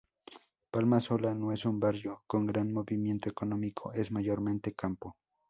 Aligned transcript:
Palma 0.71 0.99
Sola 0.99 1.31
no 1.35 1.51
es 1.51 1.63
un 1.63 1.79
barrio 1.79 2.23
con 2.25 2.47
gran 2.47 2.73
movimiento 2.73 3.29
económico: 3.29 3.93
es 3.93 4.11
mayormente 4.11 4.73
campo. 4.73 5.15